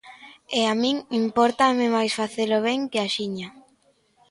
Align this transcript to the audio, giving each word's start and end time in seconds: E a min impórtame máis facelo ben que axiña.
E 0.59 0.61
a 0.71 0.73
min 0.81 0.97
impórtame 1.21 1.85
máis 1.95 2.13
facelo 2.19 2.57
ben 2.67 2.79
que 2.91 2.99
axiña. 3.07 3.47